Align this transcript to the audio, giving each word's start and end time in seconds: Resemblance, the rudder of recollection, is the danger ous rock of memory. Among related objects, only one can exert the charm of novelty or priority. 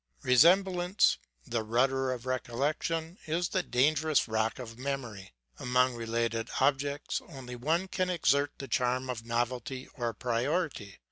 Resemblance, 0.23 1.19
the 1.45 1.61
rudder 1.61 2.11
of 2.11 2.25
recollection, 2.25 3.19
is 3.27 3.49
the 3.49 3.61
danger 3.61 4.09
ous 4.09 4.27
rock 4.27 4.57
of 4.57 4.79
memory. 4.79 5.31
Among 5.59 5.93
related 5.93 6.49
objects, 6.59 7.21
only 7.29 7.55
one 7.55 7.87
can 7.87 8.09
exert 8.09 8.51
the 8.57 8.67
charm 8.67 9.11
of 9.11 9.27
novelty 9.27 9.87
or 9.95 10.15
priority. 10.15 10.97